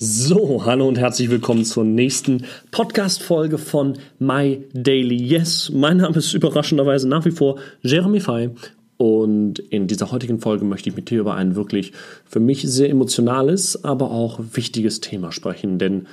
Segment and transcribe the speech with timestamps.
[0.00, 5.72] So, hallo und herzlich willkommen zur nächsten Podcast-Folge von My Daily Yes.
[5.74, 8.50] Mein Name ist überraschenderweise nach wie vor Jeremy Fay
[8.96, 11.90] und in dieser heutigen Folge möchte ich mit dir über ein wirklich
[12.24, 16.06] für mich sehr emotionales, aber auch wichtiges Thema sprechen, denn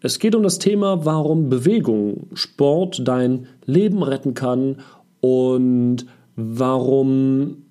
[0.00, 4.76] es geht um das Thema, warum Bewegung, Sport dein Leben retten kann
[5.20, 6.06] und
[6.36, 7.64] warum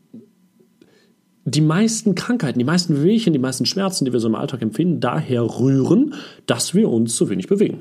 [1.50, 5.00] die meisten Krankheiten, die meisten Wehwehchen, die meisten Schmerzen, die wir so im Alltag empfinden,
[5.00, 6.14] daher rühren,
[6.46, 7.80] dass wir uns zu wenig bewegen.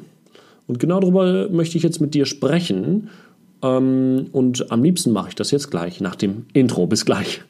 [0.69, 3.11] Und genau darüber möchte ich jetzt mit dir sprechen.
[3.63, 6.87] Ähm, und am liebsten mache ich das jetzt gleich nach dem Intro.
[6.87, 7.43] Bis gleich.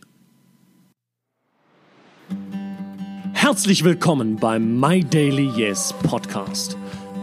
[3.35, 6.79] Herzlich willkommen beim My Daily Yes Podcast.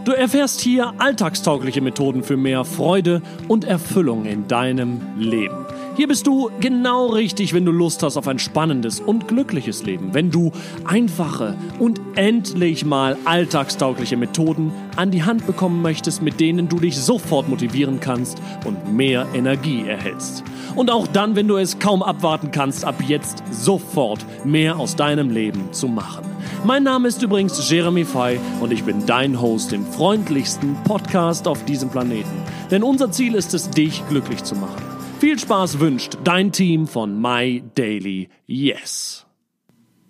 [0.05, 5.65] Du erfährst hier alltagstaugliche Methoden für mehr Freude und Erfüllung in deinem Leben.
[5.95, 10.15] Hier bist du genau richtig, wenn du Lust hast auf ein spannendes und glückliches Leben.
[10.15, 10.51] Wenn du
[10.85, 16.97] einfache und endlich mal alltagstaugliche Methoden an die Hand bekommen möchtest, mit denen du dich
[16.97, 20.43] sofort motivieren kannst und mehr Energie erhältst.
[20.75, 25.29] Und auch dann, wenn du es kaum abwarten kannst, ab jetzt sofort mehr aus deinem
[25.29, 26.25] Leben zu machen.
[26.63, 31.63] Mein Name ist übrigens Jeremy Fay und ich bin dein Host im freundlichsten Podcast auf
[31.65, 32.41] diesem Planeten.
[32.71, 34.92] Denn unser Ziel ist es, dich glücklich zu machen.
[35.23, 39.25] Viel Spaß wünscht dein Team von My Daily Yes.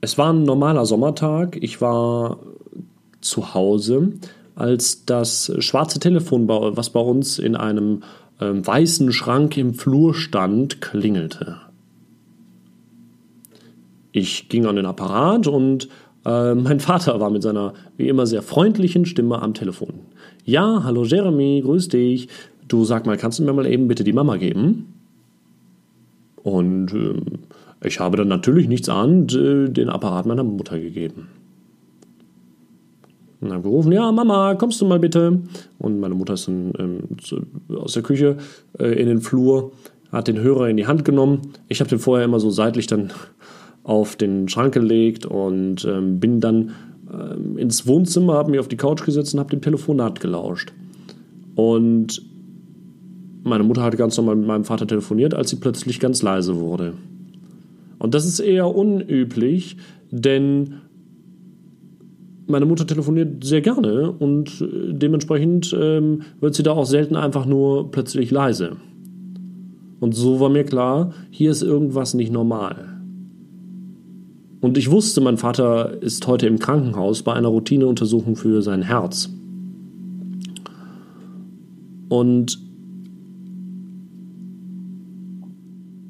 [0.01, 1.55] Es war ein normaler Sommertag.
[1.61, 2.39] Ich war
[3.21, 4.13] zu Hause,
[4.55, 8.01] als das schwarze Telefon, was bei uns in einem
[8.39, 11.57] äh, weißen Schrank im Flur stand, klingelte.
[14.11, 15.89] Ich ging an den Apparat und
[16.25, 19.93] äh, mein Vater war mit seiner wie immer sehr freundlichen Stimme am Telefon.
[20.43, 22.29] Ja, hallo Jeremy, grüß dich.
[22.67, 24.92] Du sag mal, kannst du mir mal eben bitte die Mama geben?
[26.43, 31.29] Und äh, ich habe dann natürlich nichts ahnend äh, den Apparat meiner Mutter gegeben.
[33.41, 35.41] Und dann gerufen, ja, Mama, kommst du mal bitte?
[35.79, 37.41] Und meine Mutter ist dann ähm, zu,
[37.75, 38.37] aus der Küche
[38.79, 39.73] äh, in den Flur,
[40.11, 41.41] hat den Hörer in die Hand genommen.
[41.67, 43.11] Ich habe den vorher immer so seitlich dann
[43.83, 46.71] auf den Schrank gelegt und ähm, bin dann
[47.11, 50.71] ähm, ins Wohnzimmer, habe mich auf die Couch gesetzt und habe dem Telefonat gelauscht.
[51.55, 52.21] Und
[53.43, 56.93] meine Mutter hatte ganz normal mit meinem Vater telefoniert, als sie plötzlich ganz leise wurde.
[57.99, 59.77] Und das ist eher unüblich,
[60.11, 60.75] denn
[62.47, 67.45] meine Mutter telefoniert sehr gerne und äh, dementsprechend ähm, wird sie da auch selten einfach
[67.45, 68.77] nur plötzlich leise.
[69.99, 72.89] Und so war mir klar, hier ist irgendwas nicht normal.
[74.59, 79.29] Und ich wusste, mein Vater ist heute im Krankenhaus bei einer Routineuntersuchung für sein Herz.
[82.09, 82.62] Und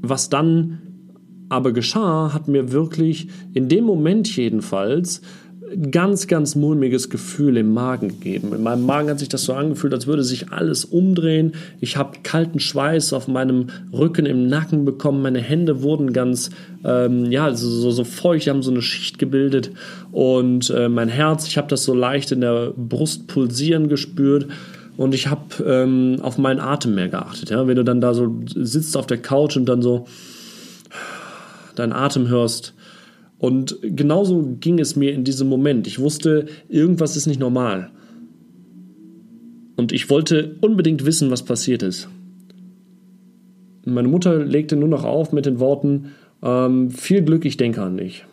[0.04, 0.80] was dann
[1.50, 5.22] aber geschah, hat mir wirklich in dem Moment jedenfalls
[5.92, 8.54] ganz, ganz mulmiges Gefühl im Magen gegeben.
[8.54, 11.54] In meinem Magen hat sich das so angefühlt, als würde sich alles umdrehen.
[11.80, 15.22] Ich habe kalten Schweiß auf meinem Rücken, im Nacken bekommen.
[15.22, 16.52] Meine Hände wurden ganz,
[16.84, 19.72] ähm, ja, so, so, so feucht, haben so eine Schicht gebildet.
[20.12, 24.48] Und äh, mein Herz, ich habe das so leicht in der Brust pulsieren gespürt
[24.98, 27.50] und ich habe ähm, auf meinen Atem mehr geachtet.
[27.50, 27.68] Ja?
[27.68, 30.06] Wenn du dann da so sitzt auf der Couch und dann so
[31.76, 32.74] deinen Atem hörst.
[33.40, 35.88] Und genauso ging es mir in diesem Moment.
[35.88, 37.90] Ich wusste, irgendwas ist nicht normal.
[39.76, 42.08] Und ich wollte unbedingt wissen, was passiert ist.
[43.86, 46.12] Meine Mutter legte nur noch auf mit den Worten,
[46.42, 48.26] ähm, viel Glück, ich denke an dich.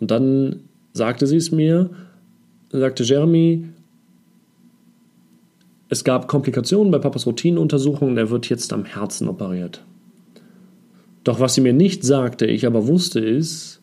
[0.00, 0.60] Und dann
[0.92, 1.90] sagte sie es mir,
[2.70, 3.68] sagte Jeremy,
[5.88, 9.84] es gab Komplikationen bei Papas Routinenuntersuchung und er wird jetzt am Herzen operiert.
[11.24, 13.82] Doch was sie mir nicht sagte, ich aber wusste, ist,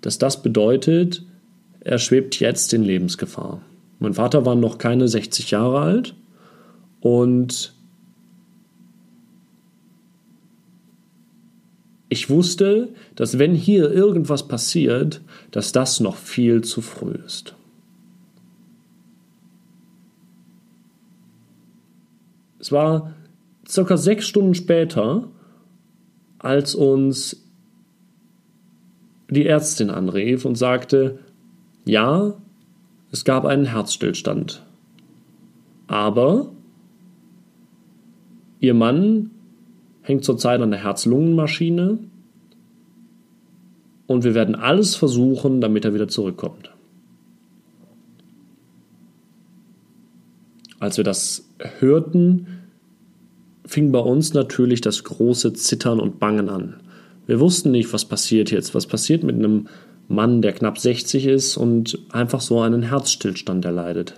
[0.00, 1.24] dass das bedeutet,
[1.80, 3.62] er schwebt jetzt in Lebensgefahr.
[3.98, 6.14] Mein Vater war noch keine 60 Jahre alt
[7.00, 7.74] und
[12.08, 17.55] ich wusste, dass wenn hier irgendwas passiert, dass das noch viel zu früh ist.
[22.66, 23.14] Es war
[23.68, 25.28] circa sechs Stunden später,
[26.40, 27.48] als uns
[29.30, 31.20] die Ärztin anrief und sagte,
[31.84, 32.34] ja,
[33.12, 34.64] es gab einen Herzstillstand.
[35.86, 36.50] Aber
[38.58, 39.30] ihr Mann
[40.02, 42.00] hängt zurzeit an der Herz-Lungen-Maschine
[44.08, 46.75] und wir werden alles versuchen, damit er wieder zurückkommt.
[50.78, 51.48] Als wir das
[51.80, 52.46] hörten,
[53.64, 56.76] fing bei uns natürlich das große Zittern und Bangen an.
[57.26, 59.66] Wir wussten nicht, was passiert jetzt, was passiert mit einem
[60.08, 64.14] Mann, der knapp 60 ist und einfach so einen Herzstillstand erleidet.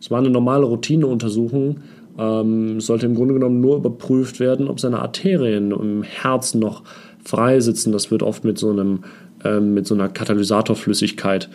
[0.00, 1.78] Es war eine normale Routineuntersuchung,
[2.18, 6.82] ähm, sollte im Grunde genommen nur überprüft werden, ob seine Arterien im Herzen noch
[7.22, 7.92] frei sitzen.
[7.92, 9.00] Das wird oft mit so einem
[9.44, 11.48] ähm, mit so einer Katalysatorflüssigkeit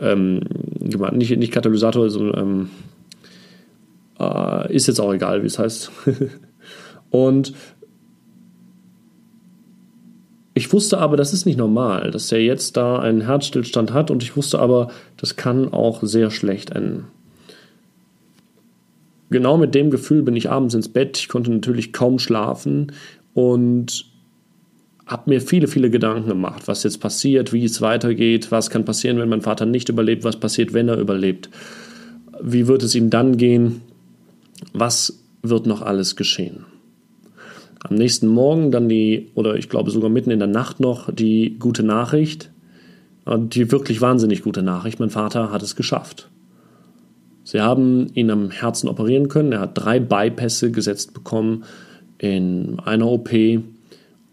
[0.00, 0.40] ähm,
[0.80, 1.14] gemacht.
[1.14, 2.70] Nicht, nicht Katalysator, sondern ähm,
[4.18, 5.90] äh, ist jetzt auch egal, wie es heißt.
[7.10, 7.54] und
[10.54, 14.24] ich wusste aber, das ist nicht normal, dass er jetzt da einen Herzstillstand hat und
[14.24, 17.06] ich wusste aber, das kann auch sehr schlecht enden.
[19.30, 21.18] Genau mit dem Gefühl bin ich abends ins Bett.
[21.18, 22.92] Ich konnte natürlich kaum schlafen
[23.34, 24.06] und
[25.06, 29.18] habe mir viele, viele Gedanken gemacht, was jetzt passiert, wie es weitergeht, was kann passieren,
[29.18, 31.50] wenn mein Vater nicht überlebt, was passiert, wenn er überlebt,
[32.42, 33.80] wie wird es ihm dann gehen,
[34.72, 36.64] was wird noch alles geschehen.
[37.80, 41.58] Am nächsten Morgen dann die, oder ich glaube sogar mitten in der Nacht noch, die
[41.58, 42.50] gute Nachricht,
[43.26, 46.28] die wirklich wahnsinnig gute Nachricht, mein Vater hat es geschafft.
[47.44, 51.64] Sie haben ihn am Herzen operieren können, er hat drei Bypässe gesetzt bekommen
[52.18, 53.30] in einer OP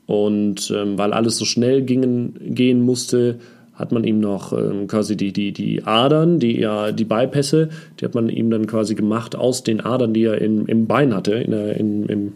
[0.05, 3.39] und ähm, weil alles so schnell gingen, gehen musste,
[3.75, 7.69] hat man ihm noch ähm, quasi die, die, die Adern, die ja, die Bypässe,
[7.99, 11.13] die hat man ihm dann quasi gemacht aus den Adern, die er in, im Bein
[11.13, 12.33] hatte, in der, in, im,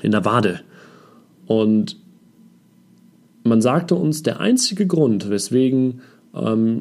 [0.00, 0.60] in der Wade.
[1.46, 1.96] Und
[3.42, 6.00] man sagte uns, der einzige Grund, weswegen
[6.34, 6.80] ähm,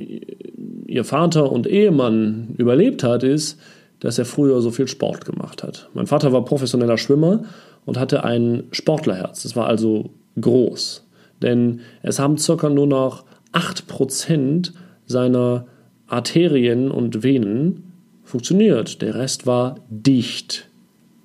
[0.88, 3.60] ihr Vater und Ehemann überlebt hat, ist,
[4.00, 5.90] dass er früher so viel Sport gemacht hat.
[5.94, 7.44] Mein Vater war professioneller Schwimmer
[7.86, 9.44] und hatte ein Sportlerherz.
[9.44, 11.08] Das war also groß.
[11.42, 14.72] Denn es haben circa nur noch 8%
[15.06, 15.68] seiner
[16.08, 17.92] Arterien und Venen
[18.24, 19.02] funktioniert.
[19.02, 20.70] Der Rest war dicht.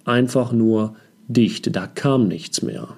[0.04, 0.94] Einfach nur
[1.26, 1.74] dicht.
[1.74, 2.88] Da kam nichts mehr.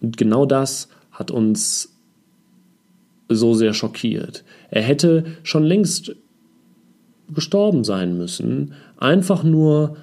[0.00, 1.94] Und genau das hat uns
[3.28, 4.44] so sehr schockiert.
[4.70, 6.14] Er hätte schon längst
[7.34, 9.96] gestorben sein müssen, einfach nur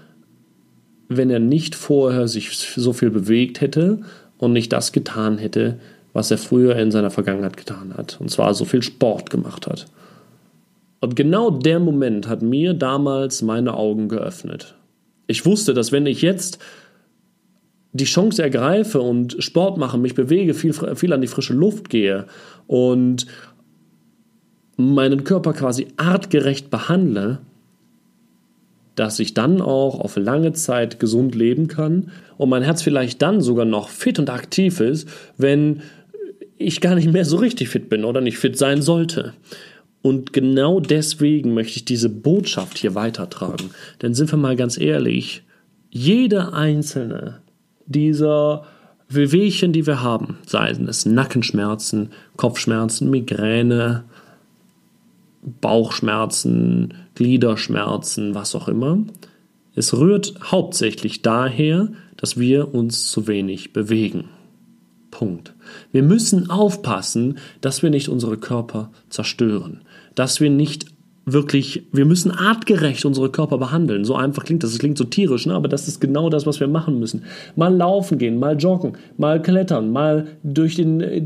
[1.07, 4.01] wenn er nicht vorher sich so viel bewegt hätte
[4.37, 5.79] und nicht das getan hätte,
[6.13, 8.17] was er früher in seiner Vergangenheit getan hat.
[8.21, 9.87] Und zwar so viel Sport gemacht hat.
[11.01, 14.75] Und genau der Moment hat mir damals meine Augen geöffnet.
[15.27, 16.59] Ich wusste, dass wenn ich jetzt
[17.91, 22.25] die Chance ergreife und Sport mache, mich bewege, viel, viel an die frische Luft gehe
[22.67, 23.27] und
[24.77, 27.39] meinen Körper quasi artgerecht behandle,
[28.95, 33.41] dass ich dann auch auf lange Zeit gesund leben kann und mein Herz vielleicht dann
[33.41, 35.07] sogar noch fit und aktiv ist,
[35.37, 35.81] wenn
[36.63, 39.33] ich gar nicht mehr so richtig fit bin oder nicht fit sein sollte.
[40.01, 43.69] Und genau deswegen möchte ich diese Botschaft hier weitertragen.
[44.01, 45.43] Denn sind wir mal ganz ehrlich,
[45.89, 47.39] jede einzelne
[47.85, 48.65] dieser
[49.07, 54.03] Wehwehchen, die wir haben, seien es Nackenschmerzen, Kopfschmerzen, Migräne,
[55.61, 58.97] Bauchschmerzen, Gliederschmerzen, was auch immer.
[59.75, 64.25] Es rührt hauptsächlich daher, dass wir uns zu wenig bewegen.
[65.13, 65.53] Punkt.
[65.91, 69.81] Wir müssen aufpassen, dass wir nicht unsere Körper zerstören,
[70.15, 70.87] dass wir nicht
[71.25, 74.03] wirklich, wir müssen artgerecht unsere Körper behandeln.
[74.03, 75.53] So einfach klingt das, es klingt so tierisch, ne?
[75.53, 77.23] aber das ist genau das, was wir machen müssen.
[77.55, 81.21] Mal laufen gehen, mal joggen, mal klettern, mal durch, den, äh,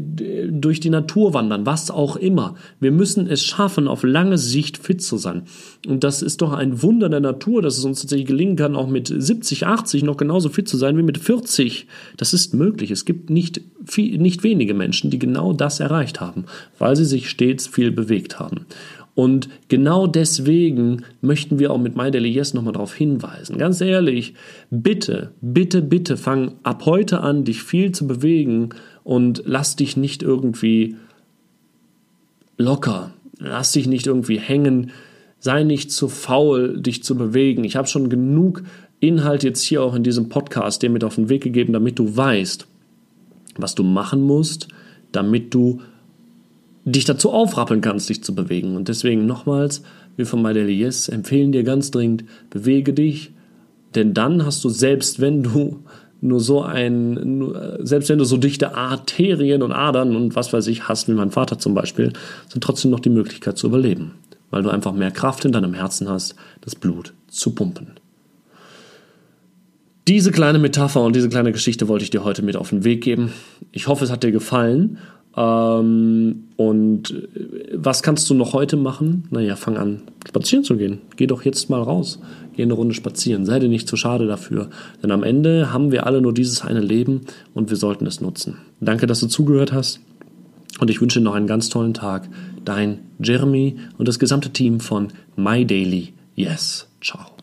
[0.52, 2.56] durch die Natur wandern, was auch immer.
[2.80, 5.44] Wir müssen es schaffen, auf lange Sicht fit zu sein.
[5.88, 8.88] Und das ist doch ein Wunder der Natur, dass es uns tatsächlich gelingen kann, auch
[8.88, 11.88] mit 70, 80 noch genauso fit zu sein wie mit 40.
[12.18, 12.92] Das ist möglich.
[12.92, 16.46] Es gibt nicht, viel, nicht wenige Menschen, die genau das erreicht haben,
[16.78, 18.66] weil sie sich stets viel bewegt haben.
[19.18, 23.58] Und genau deswegen möchten wir auch mit My Daily Yes nochmal darauf hinweisen.
[23.58, 24.36] Ganz ehrlich,
[24.70, 28.70] bitte, bitte, bitte fang ab heute an, dich viel zu bewegen
[29.04, 30.98] und lass dich nicht irgendwie
[32.60, 33.12] locker.
[33.40, 34.92] Lass dich nicht irgendwie hängen.
[35.40, 37.64] Sei nicht zu faul, dich zu bewegen.
[37.64, 38.62] Ich habe schon genug
[39.00, 42.16] Inhalt jetzt hier auch in diesem Podcast dir mit auf den Weg gegeben, damit du
[42.16, 42.68] weißt,
[43.56, 44.68] was du machen musst,
[45.12, 45.82] damit du
[46.92, 48.76] dich dazu aufrappeln kannst, dich zu bewegen.
[48.76, 49.82] Und deswegen nochmals,
[50.16, 53.32] wir von My Daily Yes empfehlen dir ganz dringend, bewege dich,
[53.96, 55.84] denn dann hast du selbst, wenn du
[56.22, 60.88] nur so ein, selbst wenn du so dichte Arterien und Adern und was weiß ich
[60.88, 62.14] hast, wie mein Vater zum Beispiel,
[62.48, 64.14] sind trotzdem noch die Möglichkeit zu überleben,
[64.50, 67.92] weil du einfach mehr Kraft in deinem Herzen hast, das Blut zu pumpen.
[70.08, 73.04] Diese kleine Metapher und diese kleine Geschichte wollte ich dir heute mit auf den Weg
[73.04, 73.34] geben.
[73.74, 75.00] Ich hoffe, es hat dir gefallen
[75.38, 79.28] ähm, und äh, was kannst du noch heute machen?
[79.30, 81.00] Naja, fang an, spazieren zu gehen.
[81.16, 82.20] Geh doch jetzt mal raus.
[82.56, 83.46] Geh eine Runde spazieren.
[83.46, 84.70] Sei dir nicht zu schade dafür.
[85.04, 87.22] Denn am Ende haben wir alle nur dieses eine Leben
[87.54, 88.58] und wir sollten es nutzen.
[88.82, 90.00] Danke, dass du zugehört hast.
[90.80, 92.28] Und ich wünsche noch einen ganz tollen Tag.
[92.66, 96.88] Dein Jeremy und das gesamte Team von My Daily Yes.
[97.02, 97.37] Ciao.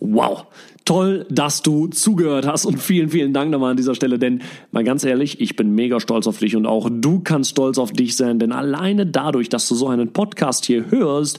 [0.00, 0.46] Wow.
[0.84, 4.42] Toll, dass du zugehört hast und vielen, vielen Dank nochmal an dieser Stelle, denn
[4.72, 7.92] mal ganz ehrlich, ich bin mega stolz auf dich und auch du kannst stolz auf
[7.92, 11.38] dich sein, denn alleine dadurch, dass du so einen Podcast hier hörst,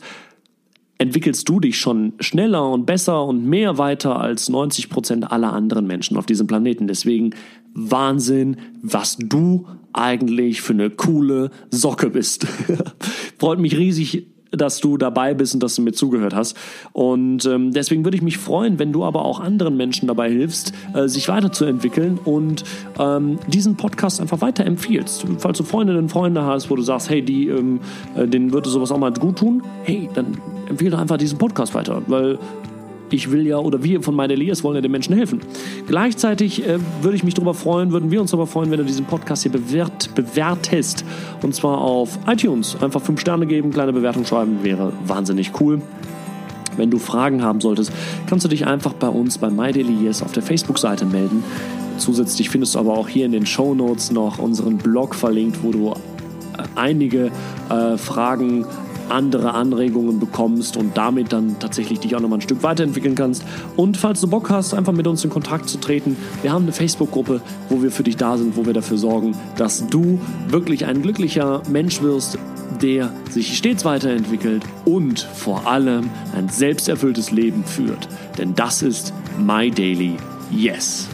[0.98, 5.86] entwickelst du dich schon schneller und besser und mehr weiter als 90 Prozent aller anderen
[5.86, 6.88] Menschen auf diesem Planeten.
[6.88, 7.32] Deswegen
[7.74, 12.48] Wahnsinn, was du eigentlich für eine coole Socke bist.
[13.38, 16.56] Freut mich riesig, dass du dabei bist und dass du mir zugehört hast.
[16.94, 20.74] Und ähm, deswegen würde ich mich freuen, wenn du aber auch anderen Menschen dabei hilfst,
[20.94, 22.64] äh, sich weiterzuentwickeln und
[23.00, 25.26] ähm, diesen Podcast einfach weiterempfiehlst.
[25.40, 27.80] Falls du Freundinnen und Freunde hast, wo du sagst, hey, die, ähm,
[28.16, 30.38] äh, denen würde sowas auch mal gut tun, hey, dann
[30.70, 32.38] empfehle doch einfach diesen Podcast weiter, weil
[33.14, 35.42] ich will ja, oder wir von meine Elias wollen ja den Menschen helfen.
[35.88, 39.06] Gleichzeitig äh, würde ich mich darüber freuen, würden wir uns darüber freuen, wenn du diesen
[39.06, 41.06] Podcast hier bewert, bewertest.
[41.42, 42.76] Und zwar auf iTunes.
[42.82, 45.82] Einfach fünf Sterne geben, kleine Bewertung schreiben, wäre wahnsinnig cool.
[46.76, 47.92] Wenn du Fragen haben solltest,
[48.26, 51.44] kannst du dich einfach bei uns bei MyDailyYes auf der Facebook-Seite melden.
[51.98, 55.72] Zusätzlich findest du aber auch hier in den Show Notes noch unseren Blog verlinkt, wo
[55.72, 57.30] du äh, einige
[57.70, 58.66] äh, Fragen
[59.10, 63.44] andere Anregungen bekommst und damit dann tatsächlich dich auch nochmal ein Stück weiterentwickeln kannst.
[63.76, 66.72] Und falls du Bock hast, einfach mit uns in Kontakt zu treten, wir haben eine
[66.72, 71.02] Facebook-Gruppe, wo wir für dich da sind, wo wir dafür sorgen, dass du wirklich ein
[71.02, 72.38] glücklicher Mensch wirst,
[72.82, 78.08] der sich stets weiterentwickelt und vor allem ein selbsterfülltes Leben führt.
[78.38, 80.18] Denn das ist My Daily
[80.52, 81.13] Yes.